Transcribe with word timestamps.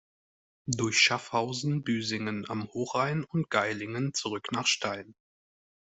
Durch 0.65 0.97
Schaffhausen, 0.97 1.83
Büsingen 1.83 2.49
am 2.49 2.67
Hochrhein 2.69 3.23
und 3.23 3.51
Gailingen 3.51 4.15
zurück 4.15 4.51
nach 4.51 4.65
Stein. 4.65 5.13